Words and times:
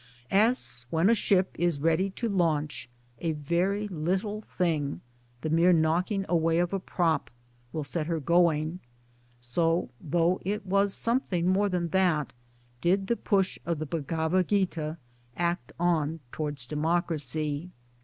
As 0.31 0.87
when 0.89 1.11
a 1.11 1.13
ship 1.13 1.51
is 1.59 1.79
ready 1.79 2.09
to 2.09 2.27
launch, 2.27 2.89
a 3.19 3.33
very 3.33 3.87
little 3.87 4.41
thing, 4.57 5.01
the 5.41 5.49
mere 5.51 5.73
knockingi 5.73 6.25
away 6.27 6.57
of 6.57 6.73
a 6.73 6.79
prop, 6.79 7.29
will 7.71 7.83
set 7.83 8.07
her 8.07 8.19
'going; 8.19 8.79
so 9.39 9.91
though 10.01 10.41
it 10.43 10.65
was 10.65 10.91
something 10.95 11.45
more 11.47 11.69
than 11.69 11.89
that 11.89 12.33
did 12.81 13.05
the 13.05 13.15
push 13.15 13.59
of 13.63 13.77
the 13.77 13.85
Bhagavat 13.85 14.47
Gita 14.47 14.97
act 15.37 15.71
on 15.79 16.19
Towards 16.31 16.65
Democracy. 16.65 17.69